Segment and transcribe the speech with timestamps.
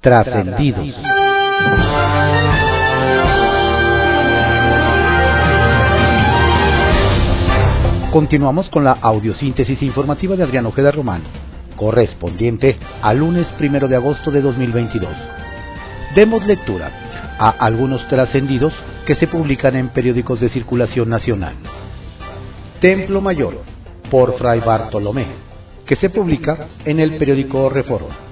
[0.00, 0.94] Trascendidos.
[8.12, 11.24] Continuamos con la audiosíntesis informativa de Adrián Ojeda Román,
[11.76, 15.16] correspondiente al lunes primero de agosto de 2022.
[16.14, 21.56] Demos lectura a algunos trascendidos que se publican en periódicos de circulación nacional.
[22.78, 23.62] Templo Mayor,
[24.08, 25.26] por Fray Bartolomé,
[25.84, 28.27] que se publica en el periódico Reforma.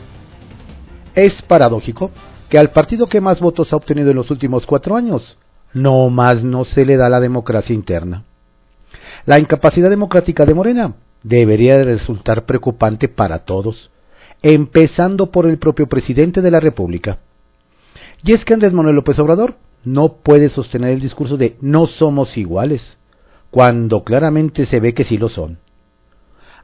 [1.16, 2.10] Es paradójico
[2.50, 5.38] que al partido que más votos ha obtenido en los últimos cuatro años,
[5.72, 8.24] no más no se le da la democracia interna.
[9.24, 13.90] La incapacidad democrática de Morena debería de resultar preocupante para todos,
[14.42, 17.18] empezando por el propio presidente de la República.
[18.22, 22.36] Y es que Andrés Manuel López Obrador no puede sostener el discurso de no somos
[22.36, 22.98] iguales,
[23.50, 25.58] cuando claramente se ve que sí lo son.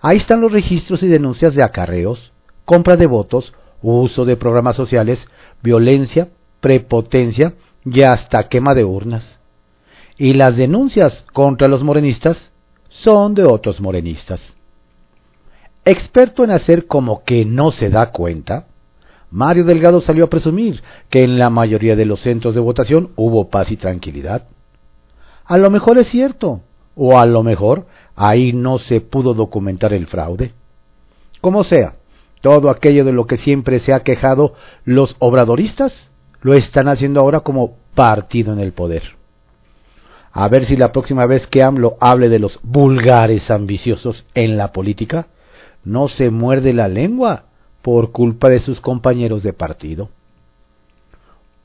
[0.03, 2.33] Ahí están los registros y denuncias de acarreos,
[2.65, 5.27] compra de votos, uso de programas sociales,
[5.63, 6.29] violencia,
[6.61, 7.55] prepotencia
[7.85, 9.39] y hasta quema de urnas.
[10.17, 12.51] Y las denuncias contra los morenistas
[12.89, 14.53] son de otros morenistas.
[15.85, 18.67] Experto en hacer como que no se da cuenta,
[19.31, 23.49] Mario Delgado salió a presumir que en la mayoría de los centros de votación hubo
[23.49, 24.47] paz y tranquilidad.
[25.45, 26.61] A lo mejor es cierto,
[26.95, 30.53] o a lo mejor ahí no se pudo documentar el fraude.
[31.41, 31.97] Como sea,
[32.43, 34.53] todo aquello de lo que siempre se ha quejado
[34.85, 36.11] los obradoristas
[36.43, 39.17] lo están haciendo ahora como partido en el poder.
[40.33, 44.73] A ver si la próxima vez que AMLO hable de los vulgares ambiciosos en la
[44.73, 45.29] política,
[45.85, 47.45] no se muerde la lengua
[47.81, 50.09] por culpa de sus compañeros de partido.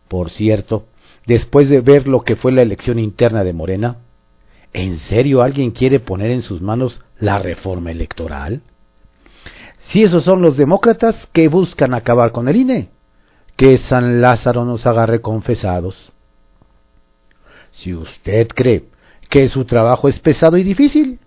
[0.08, 0.86] Por cierto,
[1.26, 3.98] después de ver lo que fue la elección interna de Morena,
[4.74, 8.62] ¿en serio alguien quiere poner en sus manos la reforma electoral?
[9.88, 12.90] Si esos son los demócratas que buscan acabar con el INE,
[13.56, 16.12] que San Lázaro nos agarre confesados.
[17.72, 18.90] Si usted cree
[19.30, 21.20] que su trabajo es pesado y difícil,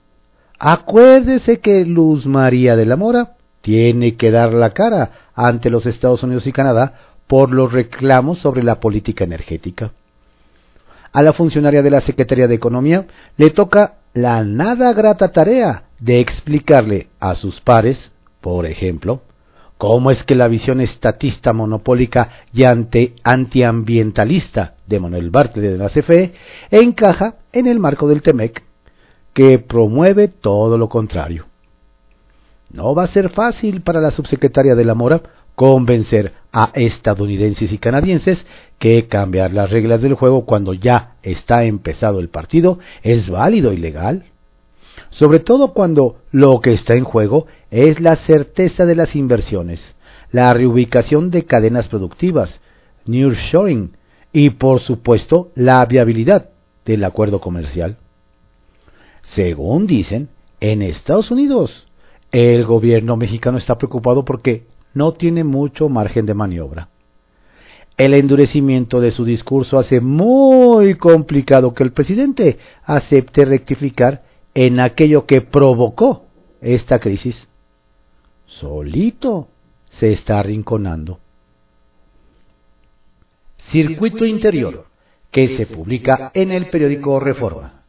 [0.58, 6.22] acuérdese que Luz María de la Mora tiene que dar la cara ante los Estados
[6.22, 6.92] Unidos y Canadá
[7.26, 9.92] por los reclamos sobre la política energética.
[11.12, 13.06] A la funcionaria de la Secretaría de Economía
[13.38, 19.22] le toca la nada grata tarea de explicarle a sus pares, por ejemplo,
[19.78, 26.34] cómo es que la visión estatista monopólica y antiambientalista de Manuel Bartlett de la CFE
[26.70, 28.62] encaja en el marco del TEMEC,
[29.32, 31.46] que promueve todo lo contrario.
[32.72, 35.22] No va a ser fácil para la subsecretaria de la Mora
[35.54, 38.46] convencer a estadounidenses y canadienses
[38.78, 43.76] que cambiar las reglas del juego cuando ya está empezado el partido es válido y
[43.76, 44.24] legal
[45.10, 49.96] sobre todo cuando lo que está en juego es la certeza de las inversiones,
[50.30, 52.60] la reubicación de cadenas productivas,
[53.06, 53.96] nearshoring
[54.32, 56.50] y por supuesto la viabilidad
[56.84, 57.98] del acuerdo comercial.
[59.22, 60.28] Según dicen,
[60.60, 61.88] en Estados Unidos
[62.30, 66.88] el gobierno mexicano está preocupado porque no tiene mucho margen de maniobra.
[67.96, 74.22] El endurecimiento de su discurso hace muy complicado que el presidente acepte rectificar
[74.54, 76.26] en aquello que provocó
[76.60, 77.48] esta crisis,
[78.46, 79.48] solito
[79.90, 81.18] se está arrinconando.
[83.56, 84.86] Circuito Interior,
[85.30, 87.82] que se publica en el periódico Reforma.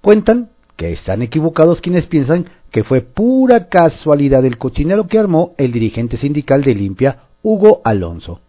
[0.00, 5.72] Cuentan que están equivocados quienes piensan que fue pura casualidad el cochinero que armó el
[5.72, 8.40] dirigente sindical de Limpia, Hugo Alonso,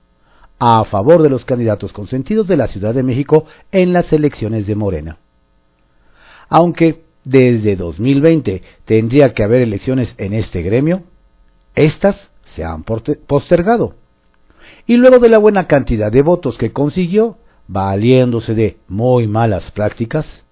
[0.60, 4.76] a favor de los candidatos consentidos de la Ciudad de México en las elecciones de
[4.76, 5.18] Morena
[6.50, 11.04] aunque desde 2020 tendría que haber elecciones en este gremio,
[11.76, 13.96] estas se han postergado.
[14.88, 17.38] Y luego de la buena cantidad de votos que consiguió,
[17.68, 20.44] valiéndose de muy malas prácticas,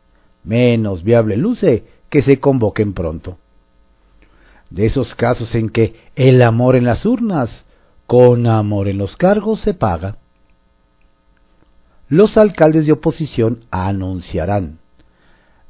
[0.43, 3.39] menos viable luce que se convoquen pronto.
[4.69, 7.65] De esos casos en que el amor en las urnas,
[8.05, 10.17] con amor en los cargos se paga.
[12.07, 14.79] Los alcaldes de oposición anunciarán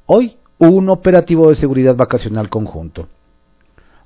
[0.10, 3.10] Hoy, un operativo de seguridad vacacional conjunto.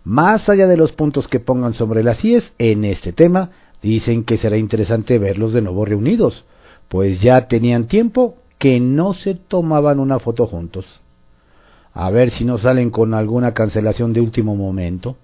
[0.04, 3.52] Más allá de los puntos que pongan sobre las IES en este tema,
[3.84, 6.44] dicen que será interesante verlos de nuevo reunidos,
[6.88, 11.02] pues ya tenían tiempo que no se tomaban una foto juntos.
[11.94, 15.18] A ver si no salen con alguna cancelación de último momento.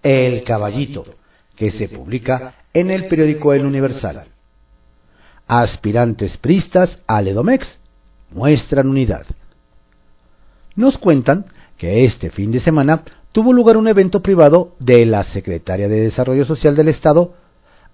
[0.00, 1.04] El Caballito,
[1.56, 4.28] que se publica en el periódico El Universal.
[5.48, 7.80] Aspirantes pristas al Edomex
[8.34, 9.26] muestran unidad.
[10.74, 11.46] Nos cuentan
[11.76, 13.02] que este fin de semana
[13.32, 17.34] tuvo lugar un evento privado de la secretaria de Desarrollo Social del Estado,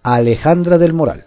[0.02, 1.26] Alejandra del Moral,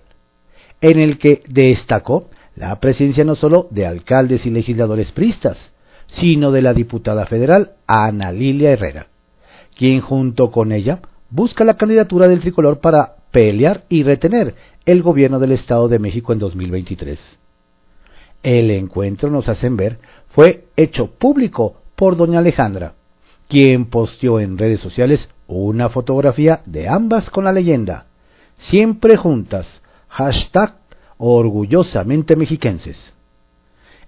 [0.80, 5.72] en el que destacó la presencia no solo de alcaldes y legisladores pristas,
[6.07, 9.07] sino de la diputada federal Ana Lilia Herrera,
[9.75, 11.00] quien junto con ella
[11.30, 14.56] busca la candidatura del tricolor para pelear y retener
[14.86, 17.40] el gobierno del Estado de México en 2023.
[18.44, 20.00] El encuentro, nos hacen ver,
[20.30, 22.96] fue hecho público por doña Alejandra,
[23.48, 28.08] quien posteó en redes sociales una fotografía de ambas con la leyenda,
[28.58, 30.76] siempre juntas, hashtag
[31.18, 33.14] orgullosamente mexiquenses.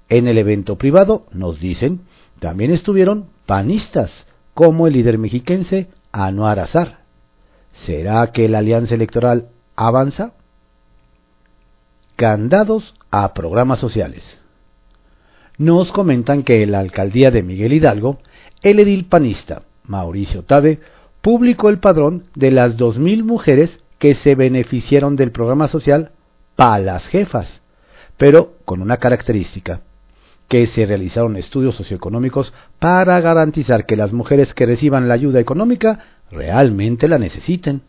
[0.09, 2.01] En el evento privado, nos dicen,
[2.39, 6.99] también estuvieron panistas, como el líder mexiquense Anuar Azar.
[7.71, 10.33] ¿Será que la alianza electoral avanza?
[12.23, 14.39] Candados a programas sociales.
[15.57, 18.19] Nos comentan que la alcaldía de Miguel Hidalgo,
[18.61, 20.79] el edil panista Mauricio Tabe,
[21.19, 26.13] publicó el padrón de las 2.000 mujeres que se beneficiaron del programa social
[26.55, 27.61] Palas Jefas,
[28.15, 29.81] pero con una característica,
[30.47, 35.99] que se realizaron estudios socioeconómicos para garantizar que las mujeres que reciban la ayuda económica
[36.31, 37.81] realmente la necesiten.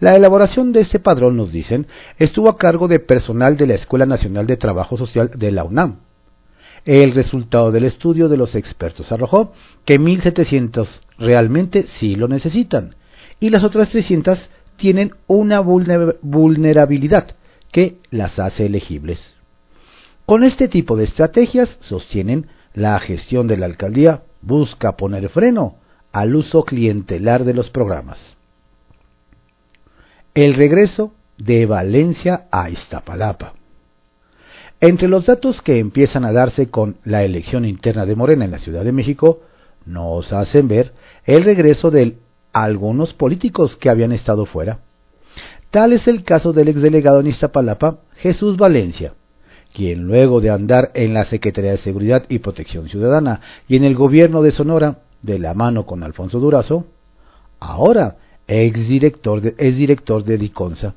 [0.00, 1.86] La elaboración de este padrón, nos dicen,
[2.18, 6.00] estuvo a cargo de personal de la Escuela Nacional de Trabajo Social de la UNAM.
[6.84, 9.52] El resultado del estudio de los expertos arrojó
[9.84, 12.96] que 1.700 realmente sí lo necesitan
[13.40, 17.36] y las otras 300 tienen una vulnerabilidad
[17.70, 19.34] que las hace elegibles.
[20.26, 25.76] Con este tipo de estrategias, sostienen, la gestión de la alcaldía busca poner freno
[26.12, 28.36] al uso clientelar de los programas.
[30.34, 33.54] El regreso de Valencia a Iztapalapa.
[34.80, 38.58] Entre los datos que empiezan a darse con la elección interna de Morena en la
[38.58, 39.42] Ciudad de México,
[39.86, 40.92] nos hacen ver
[41.24, 42.18] el regreso de
[42.52, 44.80] algunos políticos que habían estado fuera.
[45.70, 49.14] Tal es el caso del exdelegado en Iztapalapa, Jesús Valencia,
[49.72, 53.94] quien luego de andar en la Secretaría de Seguridad y Protección Ciudadana y en el
[53.94, 56.86] gobierno de Sonora, de la mano con Alfonso Durazo,
[57.60, 58.16] ahora
[58.46, 60.94] ex director de, es director de Diconsa.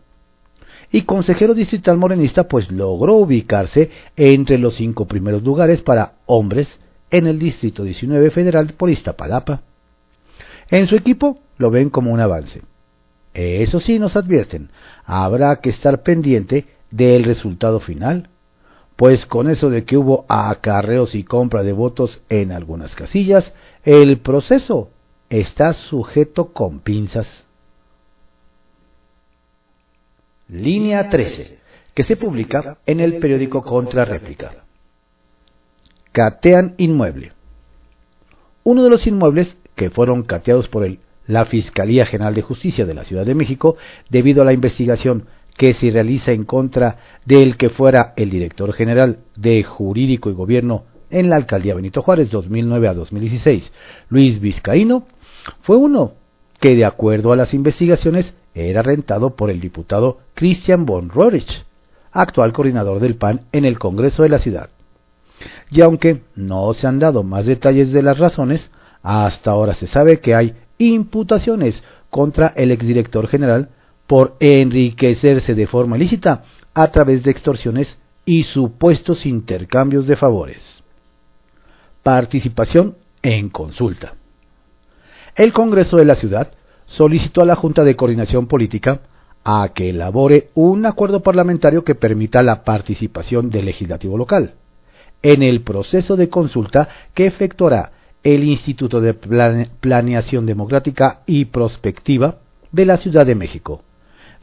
[0.92, 6.80] Y consejero distrital morenista, pues logró ubicarse entre los cinco primeros lugares para hombres
[7.12, 9.62] en el Distrito 19 Federal por Iztapalapa.
[10.70, 12.62] En su equipo lo ven como un avance.
[13.34, 14.72] Eso sí nos advierten,
[15.06, 18.30] habrá que estar pendiente del resultado final,
[18.96, 23.54] pues con eso de que hubo acarreos y compra de votos en algunas casillas,
[23.84, 24.90] el proceso
[25.30, 27.46] está sujeto con pinzas.
[30.48, 31.60] Línea 13,
[31.94, 34.64] que se publica en el periódico Contra Réplica.
[36.12, 37.34] Catean inmueble.
[38.64, 42.94] Uno de los inmuebles que fueron cateados por el, la Fiscalía General de Justicia de
[42.94, 43.78] la Ciudad de México
[44.10, 45.28] debido a la investigación
[45.58, 50.86] que se realiza en contra del que fuera el director general de Jurídico y Gobierno
[51.10, 53.72] en la alcaldía Benito Juárez 2009 a 2016,
[54.10, 55.08] Luis Vizcaíno,
[55.62, 56.14] fue uno
[56.60, 61.66] que de acuerdo a las investigaciones era rentado por el diputado Christian von Rorich,
[62.12, 64.70] actual coordinador del PAN en el Congreso de la ciudad.
[65.70, 68.72] Y aunque no se han dado más detalles de las razones,
[69.04, 73.70] hasta ahora se sabe que hay imputaciones contra el exdirector general
[74.08, 80.84] por enriquecerse de forma ilícita a través de extorsiones y supuestos intercambios de favores.
[82.04, 84.14] Participación en consulta.
[85.38, 86.52] El Congreso de la Ciudad
[86.88, 89.02] solicitó a la Junta de Coordinación Política
[89.44, 94.56] a que elabore un acuerdo parlamentario que permita la participación del legislativo local
[95.22, 97.92] en el proceso de consulta que efectuará
[98.24, 102.40] el Instituto de Planeación Democrática y Prospectiva
[102.72, 103.84] de la Ciudad de México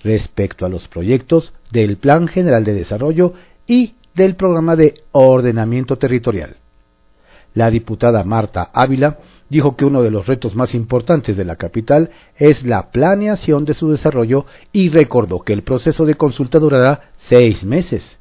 [0.04, 3.34] respecto a los proyectos del Plan General de Desarrollo
[3.66, 6.56] y del Programa de Ordenamiento Territorial.
[7.54, 9.18] La diputada Marta Ávila
[9.48, 13.74] dijo que uno de los retos más importantes de la capital es la planeación de
[13.74, 18.18] su desarrollo y recordó que el proceso de consulta durará seis meses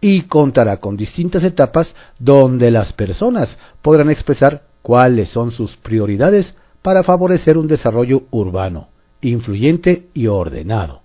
[0.00, 7.02] y contará con distintas etapas donde las personas podrán expresar cuáles son sus prioridades para
[7.02, 8.88] favorecer un desarrollo urbano,
[9.22, 11.04] influyente y ordenado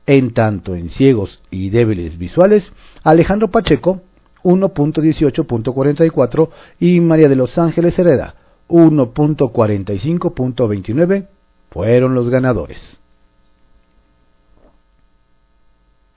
[0.06, 2.72] En tanto en ciegos y débiles visuales,
[3.03, 4.01] Alejandro Pacheco
[4.44, 8.36] 1.18.44 y María de los Ángeles Herrera
[8.70, 11.27] 1.45.29
[11.70, 13.01] fueron los ganadores.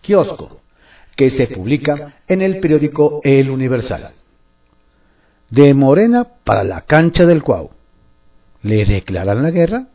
[0.02, 0.60] Kiosco,
[1.16, 4.12] que se publica en el periódico El Universal.
[5.50, 7.70] De Morena para la cancha del Cuau.
[8.62, 9.88] ¿Le declaran la guerra?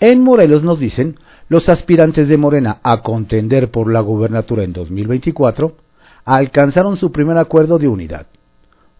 [0.00, 1.18] En Morelos nos dicen,
[1.48, 5.76] los aspirantes de Morena a contender por la gubernatura en 2024
[6.24, 8.26] alcanzaron su primer acuerdo de unidad.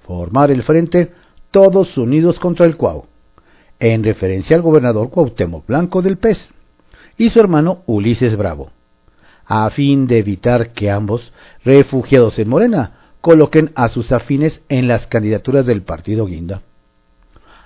[0.00, 1.12] Formar el frente
[1.50, 3.04] todos unidos contra el Cuau,
[3.78, 6.50] en referencia al gobernador Cuauhtémoc Blanco del PES
[7.18, 8.70] y su hermano Ulises Bravo,
[9.44, 11.32] a fin de evitar que ambos,
[11.64, 16.62] refugiados en Morena, coloquen a sus afines en las candidaturas del partido Guinda.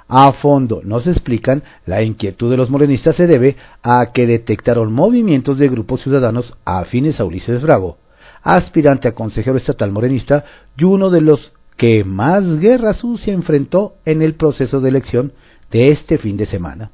[0.09, 5.59] A fondo nos explican la inquietud de los morenistas se debe a que detectaron movimientos
[5.59, 7.99] de grupos ciudadanos afines a Ulises Bravo,
[8.43, 10.45] aspirante a consejero estatal morenista
[10.77, 15.33] y uno de los que más guerra sucia enfrentó en el proceso de elección
[15.71, 16.91] de este fin de semana.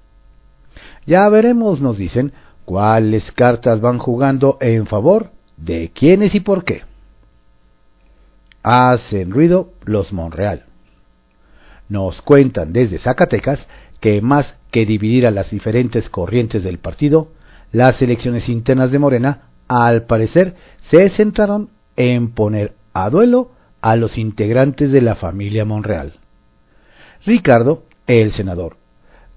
[1.07, 2.33] Ya veremos, nos dicen,
[2.65, 6.88] cuáles cartas van jugando en favor de quiénes y por qué.
[8.71, 10.67] Hacen ruido los Monreal.
[11.89, 13.67] Nos cuentan desde Zacatecas
[13.99, 17.33] que más que dividir a las diferentes corrientes del partido,
[17.73, 24.19] las elecciones internas de Morena, al parecer, se centraron en poner a duelo a los
[24.19, 26.19] integrantes de la familia Monreal.
[27.25, 28.77] Ricardo, el senador,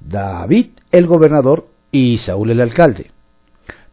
[0.02, 3.12] David, el gobernador y Saúl, el alcalde.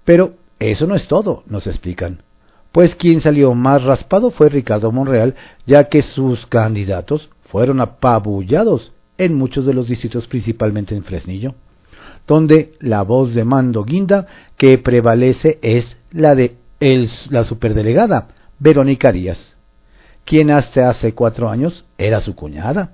[0.04, 2.24] Pero eso no es todo, nos explican,
[2.78, 5.34] pues quien salió más raspado fue Ricardo Monreal,
[5.66, 11.56] ya que sus candidatos fueron apabullados en muchos de los distritos, principalmente en Fresnillo,
[12.24, 16.54] donde la voz de mando guinda que prevalece es la de
[17.30, 18.28] la superdelegada
[18.60, 19.56] Verónica Díaz,
[20.24, 22.92] quien hasta hace cuatro años era su cuñada.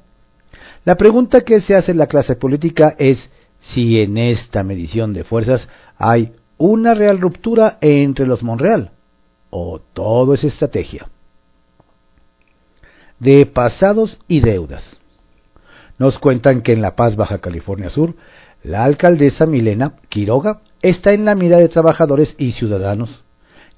[0.87, 3.29] La pregunta que se hace en la clase política es
[3.61, 8.91] si en esta medición de fuerzas hay una real ruptura entre los Monreal
[9.57, 11.09] o todo es estrategia.
[13.21, 14.99] De pasados y deudas.
[15.99, 18.17] Nos cuentan que en La Paz, Baja California Sur,
[18.65, 23.25] la alcaldesa Milena Quiroga está en la mira de trabajadores y ciudadanos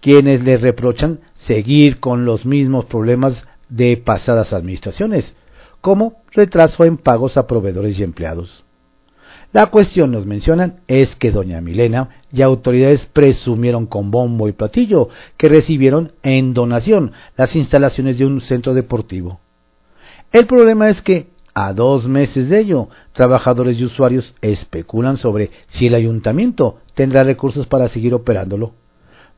[0.00, 5.34] quienes le reprochan seguir con los mismos problemas de pasadas administraciones,
[5.80, 8.65] como retraso en pagos a proveedores y empleados.
[9.56, 15.08] La cuestión, nos mencionan, es que doña Milena y autoridades presumieron con bombo y platillo
[15.38, 19.40] que recibieron en donación las instalaciones de un centro deportivo.
[20.30, 25.86] El problema es que, a dos meses de ello, trabajadores y usuarios especulan sobre si
[25.86, 28.74] el ayuntamiento tendrá recursos para seguir operándolo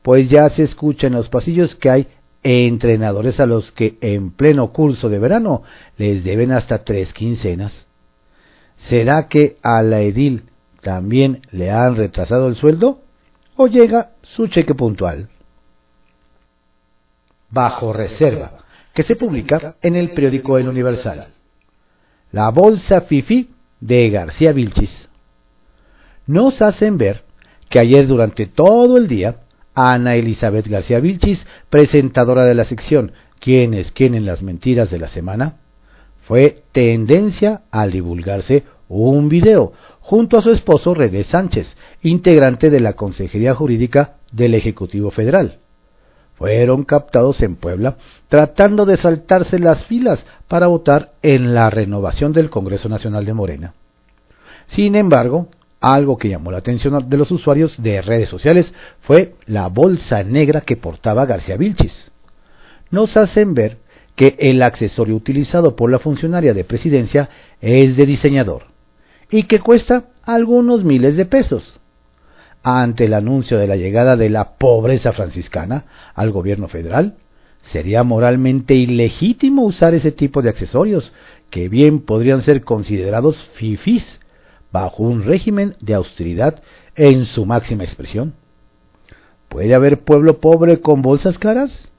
[0.03, 2.09] pues ya se escucha en los pasillos que hay
[2.43, 5.63] entrenadores a los que en pleno curso de verano
[5.97, 7.88] les deben hasta tres quincenas.
[8.79, 10.45] ¿Será que a la edil
[10.81, 13.03] también le han retrasado el sueldo?
[13.57, 15.29] ¿O llega su cheque puntual?
[17.51, 18.53] Bajo reserva,
[18.95, 21.29] que se publica en el periódico El Universal.
[22.33, 25.09] La bolsa FIFI de García Vilchis.
[26.27, 27.25] Nos hacen ver
[27.69, 29.41] que ayer durante todo el día
[29.75, 34.99] Ana Elizabeth García Vilchis, presentadora de la sección ¿Quién es quién en las mentiras de
[34.99, 35.57] la semana?
[36.29, 42.93] Fue tendencia al divulgarse un video junto a su esposo René Sánchez, integrante de la
[42.93, 45.61] Consejería Jurídica del Ejecutivo Federal.
[46.35, 47.97] Fueron captados en Puebla
[48.29, 53.75] tratando de saltarse las filas para votar en la renovación del Congreso Nacional de Morena.
[54.67, 55.49] Sin embargo,
[55.81, 60.61] algo que llamó la atención de los usuarios de redes sociales fue la bolsa negra
[60.61, 62.11] que portaba García Vilchis.
[62.91, 63.79] Nos hacen ver
[64.19, 68.65] que el accesorio utilizado por la funcionaria de presidencia es de diseñador
[69.31, 71.79] y que cuesta algunos miles de pesos.
[72.65, 75.85] Ante el anuncio de la llegada de la pobreza franciscana
[76.17, 77.15] al gobierno federal,
[77.63, 81.13] sería moralmente ilegítimo usar ese tipo de accesorios,
[81.49, 84.19] que bien podrían ser considerados fifís
[84.73, 86.61] bajo un régimen de austeridad
[86.97, 88.35] en su máxima expresión.
[89.49, 91.93] ¿Puede haber pueblo pobre con bolsas caras?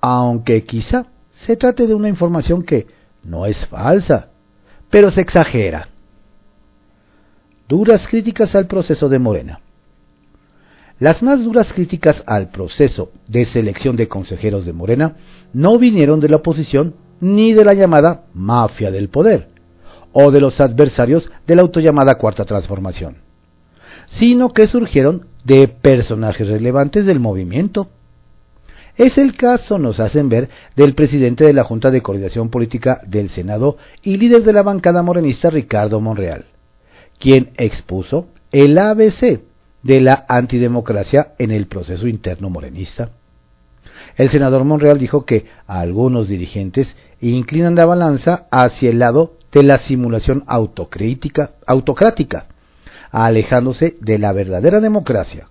[0.00, 1.06] Aunque quizá
[1.36, 2.86] se trate de una información que
[3.22, 4.28] no es falsa,
[4.90, 5.88] pero se exagera.
[7.68, 9.60] duras críticas al proceso de Morena.
[10.98, 15.16] Las más duras críticas al proceso de selección de consejeros de Morena
[15.52, 19.48] no vinieron de la oposición ni de la llamada mafia del poder
[20.12, 23.18] o de los adversarios de la autollamada Cuarta Transformación,
[24.06, 27.90] sino que surgieron de personajes relevantes del movimiento.
[28.96, 33.28] Es el caso, nos hacen ver, del presidente de la Junta de Coordinación Política del
[33.28, 36.46] Senado y líder de la bancada morenista Ricardo Monreal,
[37.18, 39.40] quien expuso el ABC
[39.82, 43.10] de la antidemocracia en el proceso interno morenista.
[44.16, 49.76] El senador Monreal dijo que algunos dirigentes inclinan la balanza hacia el lado de la
[49.76, 52.46] simulación autocrítica, autocrática,
[53.10, 55.48] alejándose de la verdadera democracia,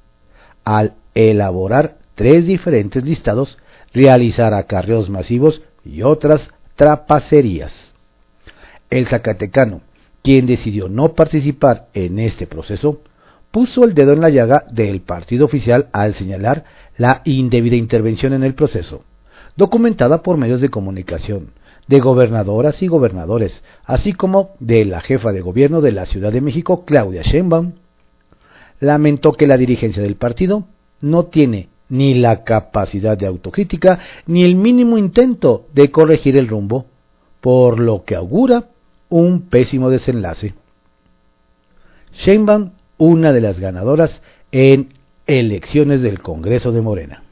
[0.63, 3.57] al elaborar tres diferentes listados,
[3.93, 7.93] realizar acarreos masivos y otras trapacerías.
[8.89, 9.81] El Zacatecano,
[10.23, 13.01] quien decidió no participar en este proceso,
[13.51, 16.65] puso el dedo en la llaga del partido oficial al señalar
[16.97, 19.03] la indebida intervención en el proceso,
[19.55, 21.51] documentada por medios de comunicación,
[21.87, 26.41] de gobernadoras y gobernadores, así como de la jefa de gobierno de la Ciudad de
[26.41, 27.73] México, Claudia Sheinbaum.
[28.79, 30.65] Lamentó que la dirigencia del partido
[30.99, 36.85] no tiene ni la capacidad de autocrítica ni el mínimo intento de corregir el rumbo,
[37.41, 38.69] por lo que augura
[39.09, 40.55] un pésimo desenlace.
[42.13, 44.93] Sheinbaum una de las ganadoras en
[45.27, 47.23] elecciones del Congreso de Morena.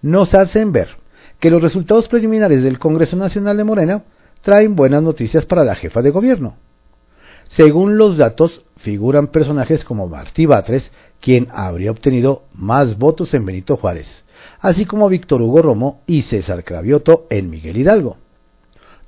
[0.00, 0.96] Nos hacen ver
[1.40, 4.04] que los resultados preliminares del Congreso Nacional de Morena
[4.40, 6.56] traen buenas noticias para la jefa de gobierno.
[7.48, 13.76] Según los datos, figuran personajes como Martí Batres, quien habría obtenido más votos en Benito
[13.76, 14.24] Juárez,
[14.60, 18.16] así como Víctor Hugo Romo y César Cravioto en Miguel Hidalgo,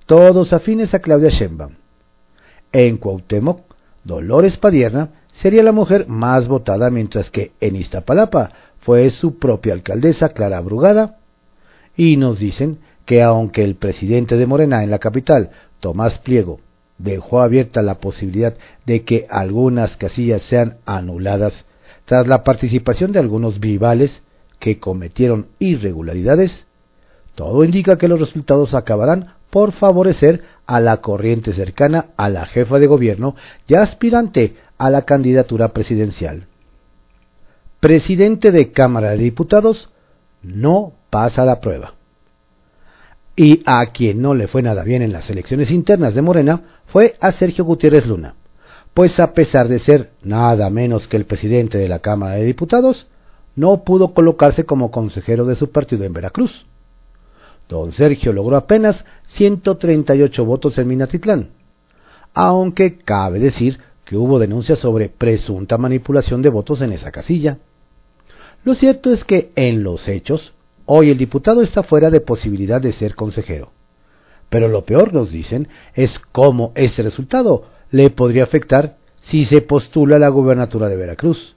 [0.06, 1.74] todos afines a Claudia Sheinbaum.
[2.72, 3.60] En Cuauhtémoc,
[4.02, 10.30] Dolores Padierna sería la mujer más votada, mientras que en Iztapalapa fue su propia alcaldesa
[10.30, 11.18] Clara Brugada.
[11.96, 16.60] Y nos dicen que aunque el presidente de Morena en la capital, Tomás Pliego,
[16.98, 18.56] dejó abierta la posibilidad
[18.86, 21.66] de que algunas casillas sean anuladas
[22.10, 24.20] tras la participación de algunos vivales
[24.58, 26.66] que cometieron irregularidades,
[27.36, 32.80] todo indica que los resultados acabarán por favorecer a la corriente cercana a la jefa
[32.80, 33.36] de gobierno
[33.68, 36.48] y aspirante a la candidatura presidencial.
[37.78, 39.90] Presidente de Cámara de Diputados
[40.42, 41.94] no pasa la prueba.
[43.36, 47.14] Y a quien no le fue nada bien en las elecciones internas de Morena fue
[47.20, 48.34] a Sergio Gutiérrez Luna,
[49.00, 53.06] pues a pesar de ser nada menos que el presidente de la Cámara de Diputados,
[53.56, 56.66] no pudo colocarse como consejero de su partido en Veracruz.
[57.66, 61.48] Don Sergio logró apenas 138 votos en Minatitlán,
[62.34, 67.56] aunque cabe decir que hubo denuncias sobre presunta manipulación de votos en esa casilla.
[68.64, 70.52] Lo cierto es que en los hechos,
[70.84, 73.72] hoy el diputado está fuera de posibilidad de ser consejero.
[74.50, 80.18] Pero lo peor, nos dicen, es cómo ese resultado le podría afectar si se postula
[80.18, 81.56] la gubernatura de Veracruz.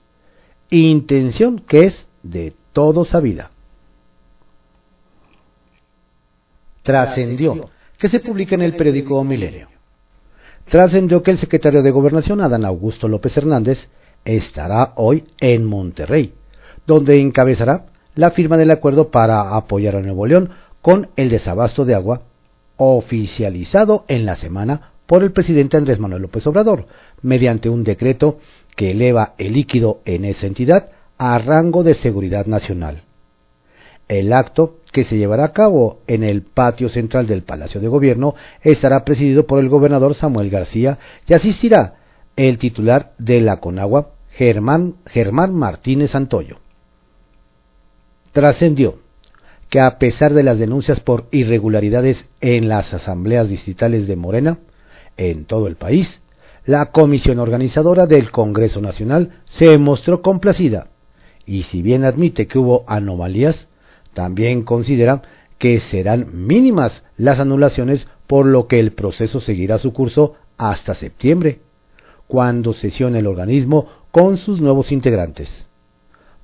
[0.69, 3.52] Intención que es de todo sabida.
[6.82, 9.74] Trascendió que se publica en el periódico Milenio
[10.65, 13.89] trascendió que el secretario de Gobernación, Adán Augusto López Hernández,
[14.26, 16.34] estará hoy en Monterrey,
[16.88, 21.96] donde encabezará la firma del acuerdo para apoyar a Nuevo León con el desabasto de
[21.96, 22.22] agua
[22.78, 26.88] oficializado en la semana por el presidente Andrés Manuel López Obrador,
[27.21, 28.39] mediante un decreto
[28.76, 33.04] que eleva el líquido en esa entidad a rango de seguridad nacional.
[34.08, 38.34] El acto, que se llevará a cabo en el patio central del Palacio de Gobierno,
[38.63, 40.97] estará presidido por el gobernador Samuel García
[41.28, 41.93] y asistirá
[42.36, 46.58] el titular de la Conagua, Germán, Germán Martínez Santoyo.
[48.32, 48.97] Trascendió
[49.69, 54.58] que a pesar de las denuncias por irregularidades en las asambleas distritales de Morena,
[55.17, 56.21] en todo el país,
[56.65, 60.88] la comisión organizadora del Congreso Nacional se mostró complacida
[61.45, 63.67] y si bien admite que hubo anomalías,
[64.13, 65.21] también considera
[65.58, 71.60] que serán mínimas las anulaciones, por lo que el proceso seguirá su curso hasta septiembre,
[72.28, 75.67] cuando sesione el organismo con sus nuevos integrantes.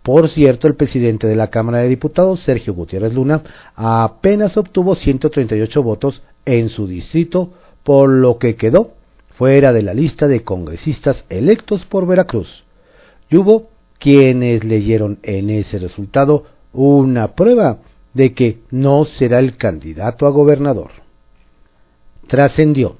[0.03, 3.43] Por cierto, el presidente de la Cámara de Diputados, Sergio Gutiérrez Luna,
[3.75, 7.53] apenas obtuvo 138 votos en su distrito,
[7.89, 8.91] por lo que quedó
[9.31, 12.63] fuera de la lista de congresistas electos por Veracruz.
[13.31, 17.79] Y hubo quienes leyeron en ese resultado una prueba
[18.13, 20.91] de que no será el candidato a gobernador.
[22.27, 22.97] Trascendió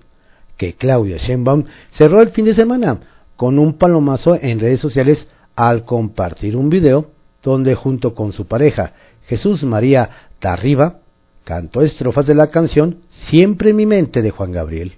[0.57, 2.99] que Claudia Sheinbaum cerró el fin de semana
[3.35, 7.11] con un palomazo en redes sociales al compartir un video
[7.43, 8.93] donde junto con su pareja
[9.27, 11.01] Jesús María Tarriba
[11.49, 14.97] cantó estrofas de la canción Siempre en mi mente de Juan Gabriel.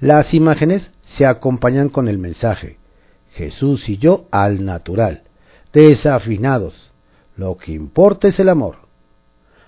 [0.00, 2.78] Las imágenes se acompañan con el mensaje
[3.34, 5.24] Jesús y yo al natural,
[5.70, 6.90] desafinados.
[7.36, 8.76] Lo que importa es el amor.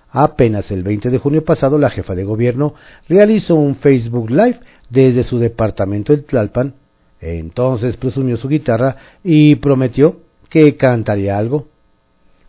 [0.09, 2.75] Apenas el 20 de junio pasado, la jefa de gobierno
[3.07, 6.77] realizó un Facebook Live desde su departamento en Tlalpan.
[7.20, 11.68] Entonces presumió su guitarra y prometió que cantaría algo.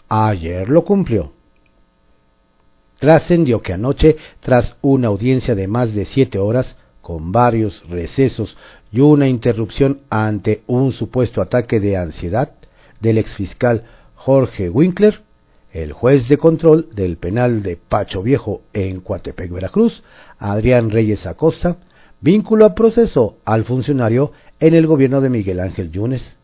[0.08, 1.35] Ayer lo cumplió.
[3.00, 8.58] Trascendió que anoche, tras una audiencia de más de siete horas, con varios recesos
[8.92, 12.54] y una interrupción ante un supuesto ataque de ansiedad
[13.00, 13.84] del exfiscal
[14.16, 15.22] Jorge Winkler,
[15.72, 20.02] el juez de control del penal de Pacho Viejo en Coatepec, Veracruz,
[20.40, 21.78] Adrián Reyes Acosta,
[22.22, 26.38] vinculó a proceso al funcionario en el gobierno de Miguel Ángel Yunes,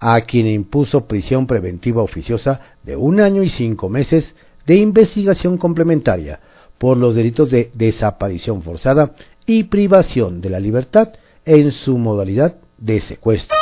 [0.00, 4.34] a quien impuso prisión preventiva oficiosa de un año y cinco meses
[4.66, 6.40] de investigación complementaria
[6.78, 9.12] por los delitos de desaparición forzada
[9.46, 11.12] y privación de la libertad
[11.44, 13.56] en su modalidad de secuestro.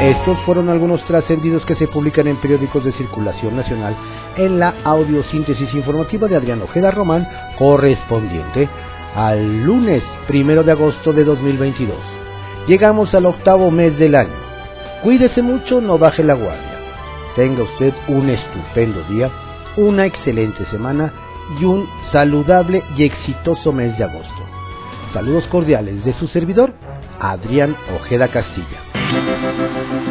[0.00, 3.94] Estos fueron algunos trascendidos que se publican en periódicos de circulación nacional
[4.36, 8.66] en la audiosíntesis informativa de Adrián Ojeda Román correspondiente
[9.14, 11.98] al lunes primero de agosto de 2022.
[12.66, 14.49] Llegamos al octavo mes del año.
[15.02, 16.78] Cuídese mucho, no baje la guardia.
[17.34, 19.30] Tenga usted un estupendo día,
[19.76, 21.12] una excelente semana
[21.58, 24.44] y un saludable y exitoso mes de agosto.
[25.14, 26.74] Saludos cordiales de su servidor,
[27.18, 30.09] Adrián Ojeda Castilla.